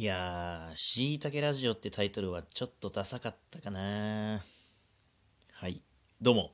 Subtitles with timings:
[0.00, 4.40] いやー、しいたけラジオってタイトルはちょっとダサかったかな
[5.52, 5.82] はい。
[6.22, 6.52] どうも、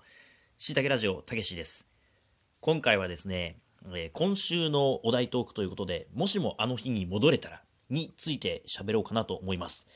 [0.58, 1.88] しいたけラジオ、たけしです。
[2.58, 9.86] 今回はですね、えー今週のお題トークということで、もしもあの日に戻れたら、について喋ろうかなと思います。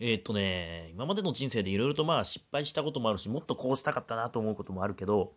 [0.00, 5.34] えーっとね、今までの人生でいろいろとまあ失敗したこともあるし、もっとこうしたかったなと思うこともあるけど、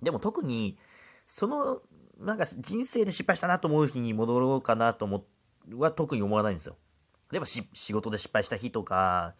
[0.00, 0.78] でも特に、
[1.24, 1.80] その、
[2.20, 5.35] なんか人生で失敗したなと思う日に戻ろうかなと思って
[5.72, 6.76] は特に思わないんですよ。
[7.30, 9.34] 例えば仕事で失敗した日とか、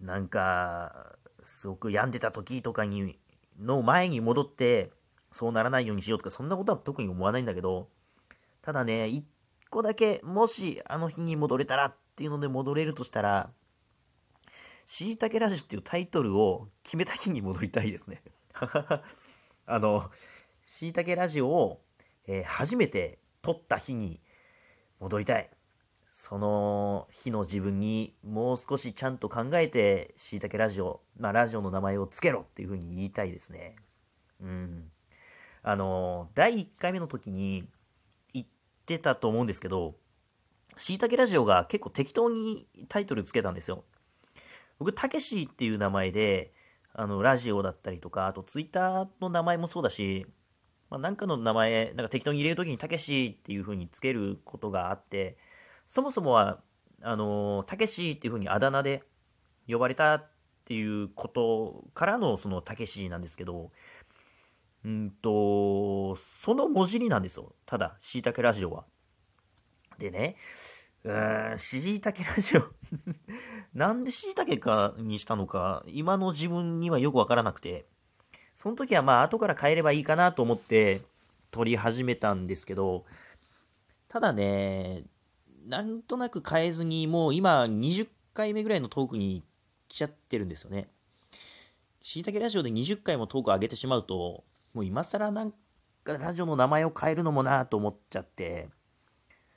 [0.00, 3.18] なんか、すごく病んでた時とかに、
[3.58, 4.90] の前に戻って、
[5.30, 7.88] そうならないようにしようとか、そんなことは特に思わないんだけど、
[8.60, 9.24] ただね、一
[9.70, 13.50] 個だけ、もしあの日に戻れたらっていうので戻れるとしたら、
[14.84, 18.22] しいたけラジオっていうタイトルを決めた日に戻りたいですね。
[19.66, 20.10] あの、
[20.62, 21.82] しいたけラジオを、
[22.26, 24.20] えー初めて撮った日に
[25.00, 25.50] 戻りたい。
[26.08, 33.76] その日の自分にもう少しちゃんと考えて、しいたけラジオ、まあラジオの名前をつけろっていうふうに言いたいですね。
[34.40, 34.90] うん。
[35.62, 37.68] あの、第1回目の時に
[38.32, 38.46] 言っ
[38.86, 39.96] てたと思うんですけど、
[40.76, 43.84] しいたけラジオが結構適当にタイトルつけたんですよ。
[44.78, 46.52] 僕、たけしっていう名前で、
[46.92, 50.26] あの、ラジオだったりとか、あとツイッターの名前もそうだし、
[50.90, 55.36] まあ、なんかの名前、なんか適当に入れるときにたけしっていう風につけることがあって、
[55.86, 56.60] そもそもは、
[57.02, 59.02] あの、たけしっていう風にあだ名で
[59.68, 60.30] 呼ばれたっ
[60.64, 63.70] ていうことからのそのたけしなんですけど、
[64.84, 67.54] うんと、その文字になんですよ。
[67.66, 68.84] ただ、しいたけラジオは。
[69.98, 70.36] でね、
[71.02, 72.62] うーん、しいたけラジオ
[73.74, 77.86] なんでしいたけかにしたのか、今の自分にはよくわからなくて、
[78.56, 81.02] その時はまあ後から変えればいいかなと思って
[81.50, 83.04] 撮り始めたんですけど、
[84.08, 85.04] ただね、
[85.68, 89.44] なんとなく変えずにもう今20回目ぐらいのトークに
[89.88, 90.88] 来ちゃってるんですよね。
[92.00, 95.52] しいたけラジオで20回もトーク上げてしまうと、もう今更なん
[96.02, 98.70] かラジオの名前を変えるのもなと思っちゃって、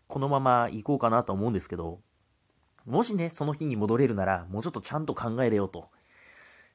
[0.08, 2.02] このまま行こうかなと思うんですけど、
[2.86, 5.88] もしね、その日に戻れるなら、もうちょっとちゃんと考えれよと。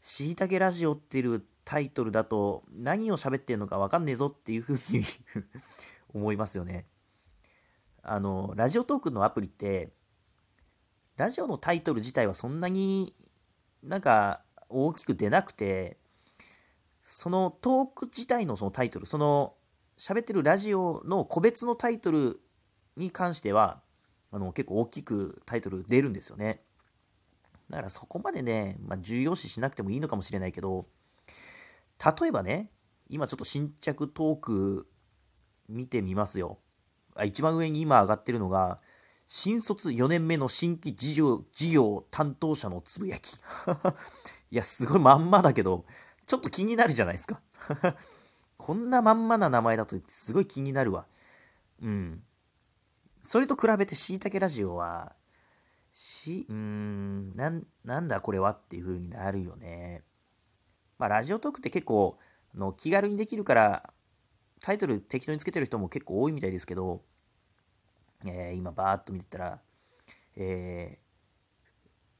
[0.00, 4.78] しいたけラジオっていうタイトルだと、何を喋ってるのかわかんねえぞっていうふうに
[6.12, 6.86] 思いますよね。
[8.02, 9.92] あの、ラジオトークのアプリって、
[11.16, 13.14] ラジオのタイトル自体はそんなに
[13.82, 15.98] なんか大きく出なくて、
[17.00, 19.54] そのトーク自体のそのタイトル、その
[19.96, 22.40] 喋ってるラジオの個別のタイトル
[22.96, 23.82] に関しては、
[24.32, 26.60] あの結構大きくタイトル出るんですよね。
[27.70, 30.86] だからそこまでね、まあ、重要視しなくてもいいのかもしれないけど、
[32.04, 32.70] 例えばね、
[33.08, 34.86] 今ちょっと新着トーク
[35.68, 36.58] 見てみますよ。
[37.16, 38.78] あ一番上に今上がってるのが、
[39.26, 43.36] 新卒4年目の新規事業事業担当者のつぶやき。
[44.50, 45.86] いや、すごいまんまだけど、
[46.26, 47.40] ちょっと気になるじゃないですか。
[48.58, 51.06] こんなまんまな名前だとすごい気になるわ。
[51.80, 52.22] うん。
[53.22, 55.16] それと比べてしいたけラジオは、
[55.90, 60.02] し、うーん、なん、なんだこれはっていう風になるよね。
[60.98, 62.18] まあ、ラジオトークって結構、
[62.54, 63.94] あの気軽にできるから、
[64.60, 67.02] タイトル適当につけてる人も結構多いみたいですけど、
[68.24, 69.60] えー今バーっと見てたら、
[70.36, 70.98] え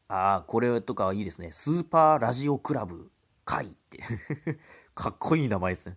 [0.09, 1.51] ー、ああ、これとかはいいですね。
[1.53, 3.11] スーパーラジオクラブ
[3.45, 3.99] 会って。
[4.95, 5.97] かっこいい名前ですね。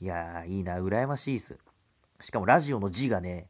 [0.00, 1.58] いやー、いいな、羨ましいです。
[2.20, 3.48] しかもラジオの字がね、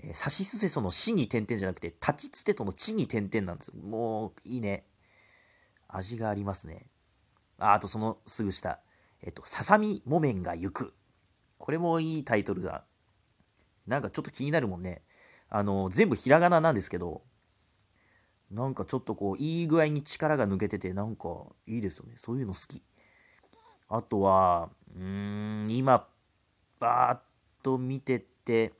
[0.00, 3.72] えーサシスセソの死に点々じゃなくて、立ちつてとの地に点々なんです。
[3.76, 4.84] もう、いいね。
[5.86, 6.86] 味がありますね。
[7.58, 8.80] あ、あとそのすぐ下。
[9.22, 10.94] えっと、ささみ木綿が行く。
[11.58, 12.84] これもいいタイトルだ。
[13.86, 15.02] なんかちょっと気になるもんね。
[15.50, 17.22] あの、全部ひらがななんですけど、
[18.50, 21.28] なんかちょっとこう、いい具合に力が抜けてて、なんか
[21.66, 22.14] いいですよね。
[22.16, 22.82] そういうの好き。
[23.88, 26.06] あとは、うーん、今、
[26.78, 27.22] バーっ
[27.62, 28.72] と見てて、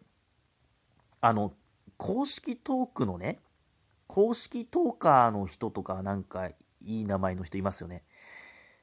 [1.21, 1.53] あの、
[1.97, 3.41] 公式トークのね、
[4.07, 6.49] 公式トーカーの人とか、なんか
[6.81, 8.05] いい名前の人いますよね。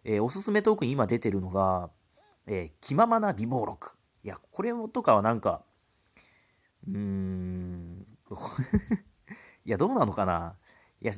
[0.07, 1.89] えーおすすめトークに今出てるのが、
[2.45, 3.97] えー気ままな美貌録。
[4.23, 5.65] いや、これもとかはなんか、
[6.87, 8.05] うーん、
[9.65, 10.55] いや、どうなのかな。
[11.01, 11.13] いや、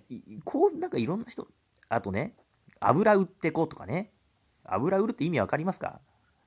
[0.45, 1.47] こう、なんかいろんな人、
[1.89, 2.35] あとね、
[2.79, 4.13] 油売ってこうとかね。
[4.63, 6.01] 油売るって意味わかりますか？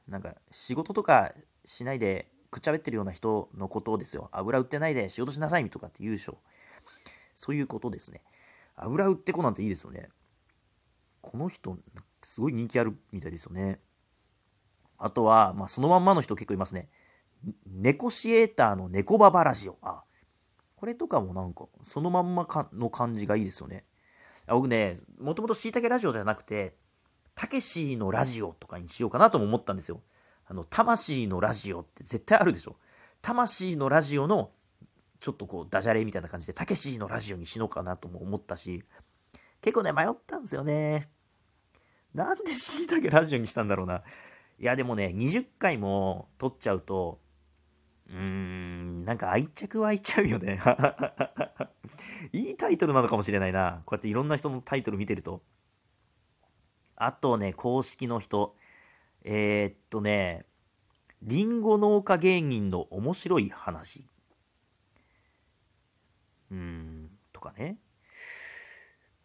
[0.08, 1.32] なんか、仕事とか
[1.64, 4.28] しないで、くっちゃべってるような人のことですよ。
[4.32, 6.38] 油売ってないで仕事しなさいとかって言うでしょ。
[7.34, 8.22] そういうことですね。
[8.76, 10.08] 油売ってこなんていいですよね。
[11.22, 11.78] この人、
[12.30, 13.80] すごい人気あるみたいですよね。
[14.98, 16.88] あとは、まあ、そのまんまの人結構いますね。
[17.66, 19.76] ネコシエーターのネコババラジオ。
[19.82, 20.04] あ、
[20.76, 23.84] これとかもなんか、そのまんまかの感じがいいですよね。
[24.46, 26.76] 僕ね、もともとしいたけラジオじゃなくて、
[27.34, 30.00] たけしのラジオとかにしようかなとも思ったんですよ。
[30.46, 32.76] あの、魂のラジオって絶対あるでしょ。
[33.22, 34.52] 魂のラジオの、
[35.18, 38.84] ちょっとこう、ダジャレみたいな感じで、たけしのラジオにしようかなとも思ったし、
[39.62, 41.10] 結構ね、迷ったんですよね。
[42.14, 44.02] なんでしいたけラジオにしたんだろうな。
[44.58, 47.20] いや、でもね、20回も撮っちゃうと、
[48.08, 50.60] うーん、なんか愛着湧いちゃうよね。
[52.32, 53.82] いいタイトルなのかもしれないな。
[53.86, 55.42] こうやっていろんな人のタイトル見てると。
[56.96, 58.56] あとね、公式の人。
[59.22, 60.44] えー、っとね、
[61.22, 64.06] リンゴ農家芸人の面白い話。
[66.50, 67.78] うーん、とかね。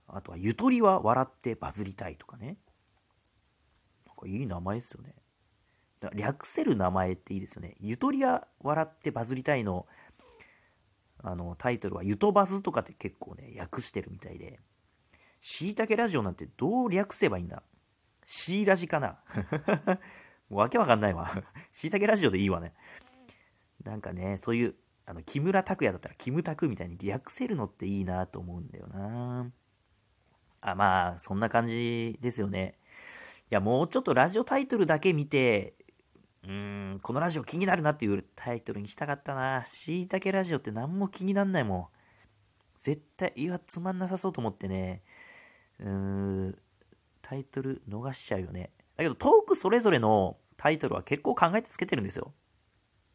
[0.07, 2.57] あとは、ゆとりは笑ってバズりたいとかね。
[4.15, 5.15] かいい名前ですよね。
[6.13, 7.75] 略せる名前っていいですよね。
[7.79, 9.88] ゆとりは笑ってバズりたいの、
[11.23, 14.59] あの、タイトルはゆとバズとかって結構ね、訳してるみたいで。
[15.39, 17.63] しいたけラジオなんてどう略せばいいんだ？
[18.23, 19.19] シーラジかな
[20.50, 21.29] もうわけわかんないわ。
[21.71, 22.73] しいたけラジオでいいわね。
[23.83, 24.75] なんかね、そういう、
[25.06, 29.51] あの、木村拓哉だったらキムタクみたいに略せるのっていいなと思うんだよな。
[30.61, 32.79] あ、まあ、そんな感じですよね。
[33.56, 35.74] や、もうちょっとラジオタイトルだけ見て、
[36.44, 39.63] うーん、このラジオ気になるなっていうタイトルにしたかったな。
[39.66, 41.88] しいたけラジオって何も気になんないもん。
[42.78, 45.02] 絶対、いや、つまんなさそうと思ってね、
[45.80, 45.90] うー
[46.50, 46.57] ん、
[47.22, 48.72] タイトル逃しちゃうよね。
[48.98, 52.34] だけど、トークそれぞれのタイトルは結構考えてつけてるんですよ。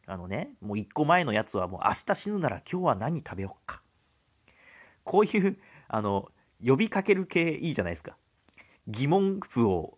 [0.07, 3.81] あのね、もう一個前のやつはもう明日死ぬなら今日は何食べよっか。
[5.03, 5.57] こういう、
[5.87, 6.29] あの、
[6.63, 8.17] 呼びかける系いいじゃないですか。
[8.87, 9.97] 疑問符を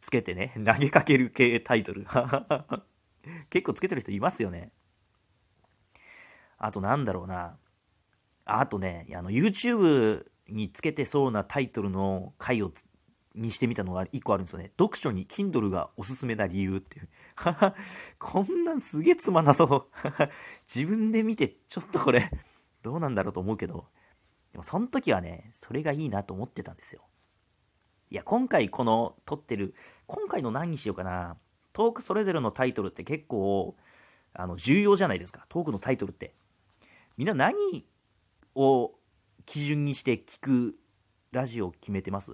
[0.00, 2.06] つけてね、投げかける系タイトル。
[3.50, 4.72] 結構つけてる人いますよね。
[6.58, 7.58] あとなんだろうな。
[8.44, 12.72] あとね、あの YouTube につけてそうなタイトルの回を
[13.34, 14.72] にしてみたのが1個あるんですよね。
[14.78, 17.08] 読書に Kindle がおすすめな理由っていう。
[18.18, 19.86] こんなんすげえつまんなそう。
[20.66, 22.30] 自分で見てちょっとこれ
[22.82, 23.86] どうなんだろうと思うけど、
[24.52, 27.02] でもその時はね、それがいいなと思ってたんですよ。
[28.10, 29.74] いや、今回この撮ってる、
[30.06, 31.36] 今回の何にしようかな。
[31.72, 33.76] トークそれぞれのタイトルって結構、
[34.34, 35.46] あの、重要じゃないですか。
[35.48, 36.34] トークのタイトルって。
[37.16, 37.86] みんな何
[38.56, 38.92] を
[39.46, 40.78] 基準にして聞く
[41.30, 42.32] ラジオを決めてます？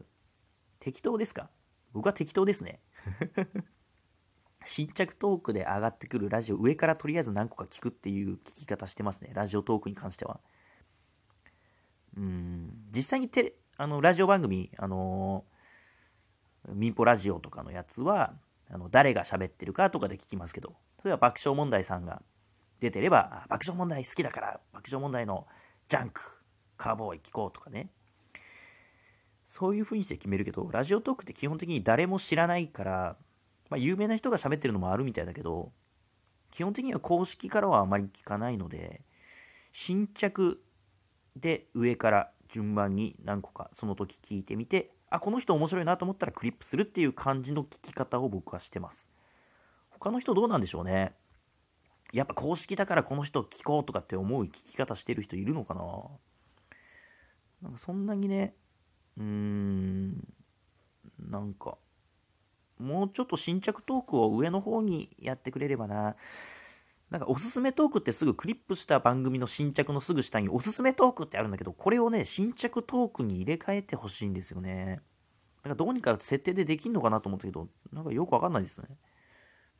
[0.78, 1.50] 適当ですか？
[1.92, 2.80] 僕は適当ですね。
[4.64, 9.30] 新着トークで上がってくるラジオ、上からとりあえず何個か聞くっていう聞き方してますね。
[9.34, 10.40] ラジオトークに関しては。
[12.16, 15.55] うん、実際にテレ、あの、ラジオ番組、あのー、
[16.74, 18.34] 民放ラジオとかのやつは、
[18.70, 20.74] あの、誰が喋ってるかとかで聞きますけど、
[21.04, 22.22] 例えば爆笑問題さんが
[22.80, 25.46] 出てれば、爆笑問題好きだから、爆笑問題の
[25.88, 26.20] ジャンク、
[26.76, 27.90] カーボーイ聞こうとかね。
[29.44, 33.16] そういう風にして決めるけど、ラジオトークって基本的に誰も知らないから、
[33.70, 35.72] まあ、有名な人が喋ってるのもあるみたいだけど、
[36.50, 39.02] 基本的には公式からはあまり聞かないので、
[39.70, 40.60] 新着
[41.36, 49.08] で上から順番に何個かその時聞いてみて、あ、この人面白いなと思ったらクリップするっていう感じの聞き方を僕はしてます。
[49.90, 51.14] 他の人どうなんでしょうね。
[52.12, 55.82] やっぱ公式だからこの人聞こうとかって思う聞き方してる人いるのかな
[57.62, 58.54] なんかそんなにね、
[59.16, 60.34] うーん、
[61.18, 61.78] なんか、
[62.78, 66.16] もうちょっと新着トークを上の方にやってくれればな。
[67.10, 75.00] なんかおすすめトークってすぐクリップした番組の新着のすぐ下におすすめトークってあるんだけど、これをね、新着トークに入れ替えてほしいんですよね。
[75.62, 78.88] なんかどうにか設定でできんのかなと思ったけど、なんかよくわかんないですね。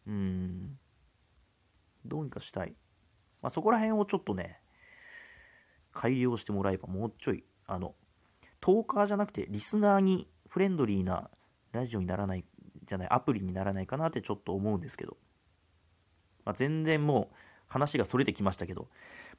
[0.07, 0.79] うん。
[2.05, 2.77] どうにかしたい。
[3.43, 4.61] まあ、そこら辺をちょっとね、
[5.93, 7.95] 改良してもらえばもうちょい、あの、
[8.61, 11.31] トーカーじゃなくてリスナーにフレンドリーな
[11.73, 12.45] ラジオにならない、
[12.85, 15.17] じゃない、アプリにならないかなってちょっと思うんですけど。
[16.47, 17.37] まあ、全然もう
[17.69, 18.89] 話がそれてきましたけど、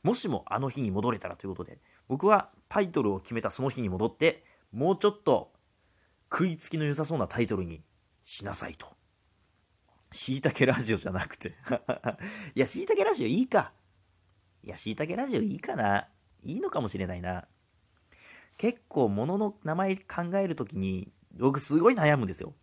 [0.04, 5.54] もしもあの日に戻れたらということで、僕はタイトルを決めたその日に戻って、もうちょっと
[6.32, 7.82] 食いつきの良さそうなタイトルに
[8.24, 8.88] しなさいと。
[10.12, 11.54] しいたけラジオじゃなくて
[12.56, 13.74] いや、しいたけラジオいいか。
[14.64, 16.08] いや、しいたけラジオいいかな。
[16.44, 17.48] いいのかもしれないな。
[18.58, 22.54] 結構物の名前考えるときに、僕すごい悩むんですよ。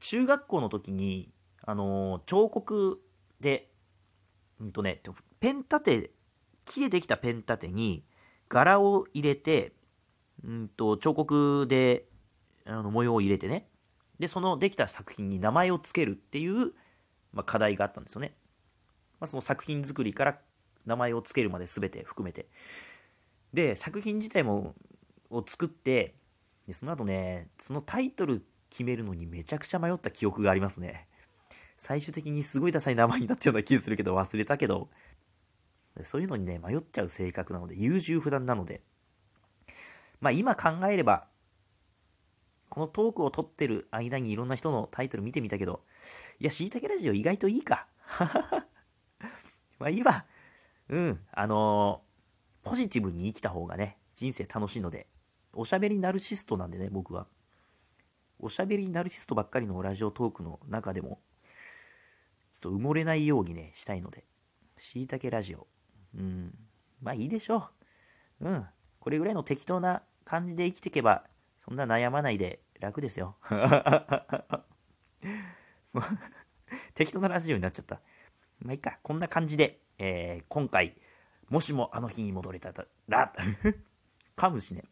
[0.00, 3.02] 中学校の時に、あのー、彫刻
[3.40, 3.70] で、
[4.60, 5.00] うんとね、
[5.40, 6.10] ペン立て、
[6.64, 8.04] 木でできたペン立てに
[8.48, 9.72] 柄を入れて、
[10.44, 12.06] うんと、彫刻で
[12.64, 13.68] あの模様を入れてね、
[14.18, 16.72] で、そのできた作品に名前を付けるっていう、
[17.32, 18.34] まあ、課題があったんですよね。
[19.20, 20.38] まあ、その作品作りから
[20.86, 22.48] 名前を付けるまで全て含めて。
[23.52, 24.74] で、作品自体も、
[25.30, 26.14] を作って、
[26.66, 31.07] でその後ね、そのタイトル決めるのにめちゃくちゃ迷った記憶がありますね。
[31.78, 34.88] 最終的にすごいダサい名前になったような気するけど忘れたけど、
[36.02, 38.82] そういうのにね、迷っちゃう性格なので、優柔不断なので、
[40.20, 41.28] まあ今考えれば、
[42.68, 45.82] このトークを撮ってる間にいろんな人のタイトル見てみたけど、
[46.40, 47.86] いや、しいたけラジオ意外といいか。
[49.78, 50.26] まあいいわ。
[50.88, 51.20] うん。
[51.30, 55.06] あのー、ポジティブに生きた方がね、人生楽しいので、
[55.52, 57.28] おしゃべりナルシストなんでね、僕は。
[58.40, 61.20] おしゃべりナルシストばっかりのラジオトークの中でも、
[62.60, 64.24] ちょっと埋もれないようにね、したいので、
[64.76, 65.68] しいたけラジオ。
[66.16, 66.52] うん。
[67.00, 67.70] まあいいでしょ
[68.40, 68.48] う。
[68.48, 68.66] うん。
[68.98, 71.22] これぐらいの適当な感じで生きていけば、
[71.64, 73.36] そんな悩まないで楽ですよ。
[76.94, 78.00] 適当なラジオになっちゃった。
[78.58, 78.98] まあいいか。
[79.04, 80.96] こんな感じで、えー、今回、
[81.50, 82.72] もしもあの日に戻れた
[83.06, 83.32] ら、
[84.34, 84.82] かむしね、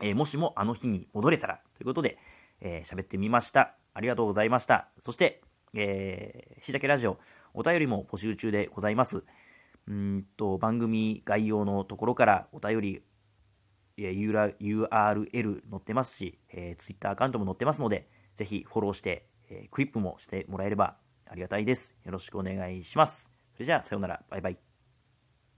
[0.00, 2.18] えー、もしもあの日に戻れたら、ということで、
[2.60, 3.76] えー、喋ってみました。
[3.92, 4.88] ありがとうございました。
[4.98, 5.43] そして、
[5.74, 7.18] えー、しいたけラジオ、
[7.52, 9.24] お便りも募集中でございます。
[9.86, 13.02] うんと、番組概要のところからお便り、
[13.96, 21.96] URL 載ってますし、えー、Twitter アカウントも載ってますので、ぜひフォローして、えー、クリップもしてもらえればありがたいです。
[22.04, 23.30] よろしくお願いします。
[23.54, 24.24] それじゃあ、さようなら。
[24.30, 24.73] バイバイ。